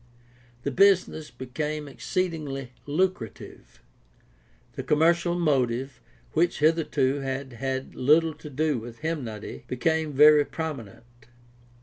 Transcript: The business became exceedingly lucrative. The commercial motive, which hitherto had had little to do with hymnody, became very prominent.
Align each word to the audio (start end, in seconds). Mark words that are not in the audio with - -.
The 0.63 0.71
business 0.71 1.29
became 1.29 1.87
exceedingly 1.87 2.71
lucrative. 2.87 3.83
The 4.73 4.81
commercial 4.81 5.37
motive, 5.37 6.01
which 6.33 6.57
hitherto 6.57 7.19
had 7.19 7.53
had 7.53 7.93
little 7.93 8.33
to 8.33 8.49
do 8.49 8.79
with 8.79 9.01
hymnody, 9.01 9.63
became 9.67 10.11
very 10.13 10.43
prominent. 10.43 11.03